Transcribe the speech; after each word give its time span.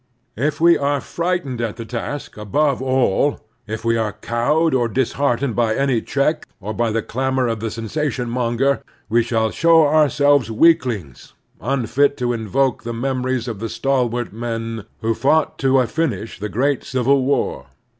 If 0.35 0.59
we 0.59 0.79
are 0.79 0.99
frightened 0.99 1.61
at 1.61 1.75
the 1.75 1.85
task, 1.85 2.35
above 2.35 2.81
all, 2.81 3.39
if 3.67 3.85
we 3.85 3.97
are 3.97 4.13
cowed 4.13 4.73
or 4.73 4.87
disheartened 4.87 5.55
by 5.55 5.75
any 5.75 6.01
check, 6.01 6.47
or 6.59 6.73
by 6.73 6.89
the 6.89 7.03
clamor 7.03 7.45
of 7.45 7.59
the 7.59 7.69
sensation 7.69 8.27
monger, 8.27 8.81
we 9.09 9.21
shall 9.21 9.51
show 9.51 9.83
ourselves 9.85 10.49
weaklings 10.49 11.33
unfit 11.59 12.17
to 12.17 12.33
invoke 12.33 12.81
the 12.81 12.93
memories 12.93 13.47
of 13.47 13.59
the 13.59 13.69
stalwart 13.69 14.33
men 14.33 14.85
who 15.01 15.13
fought 15.13 15.59
to 15.59 15.77
a 15.79 15.85
finish 15.85 16.39
the 16.39 16.49
great 16.49 16.83
Civil 16.83 17.23
War. 17.23 17.67